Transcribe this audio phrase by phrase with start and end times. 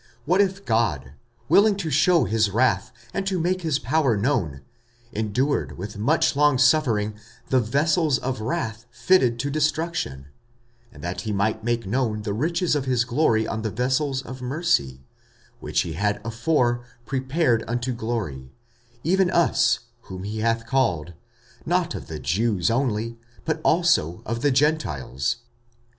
[0.01, 1.11] 45:009:022 What if God,
[1.47, 4.61] willing to shew his wrath, and to make his power known,
[5.11, 7.13] endured with much longsuffering
[7.49, 10.21] the vessels of wrath fitted to destruction:
[10.89, 14.23] 45:009:023 And that he might make known the riches of his glory on the vessels
[14.23, 15.05] of mercy,
[15.59, 18.37] which he had afore prepared unto glory,
[19.01, 21.13] 45:009:024 Even us, whom he hath called,
[21.63, 25.35] not of the Jews only, but also of the Gentiles?